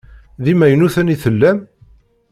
D 0.43 0.45
imaynuten 0.53 1.13
i 1.13 1.15
tellam? 1.23 1.59